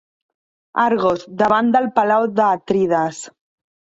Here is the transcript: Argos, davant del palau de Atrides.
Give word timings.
Argos, 0.83 1.27
davant 1.43 1.69
del 1.77 1.87
palau 1.99 2.27
de 2.41 2.47
Atrides. 2.47 3.21